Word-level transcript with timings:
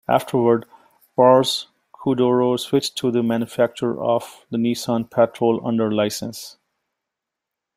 Afterward, 0.07 0.65
Pars 1.15 1.67
Khodro 1.93 2.57
switched 2.59 2.97
to 2.97 3.11
the 3.11 3.21
manufacture 3.21 4.01
of 4.01 4.47
the 4.49 4.57
Nissan 4.57 5.07
Patrol 5.07 5.61
under 5.63 5.91
licence. 5.93 6.57